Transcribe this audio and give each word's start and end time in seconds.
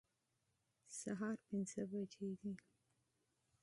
سهار 0.99 1.35
پنځه 1.47 1.81
بجې 1.91 2.29
دي 2.39 2.53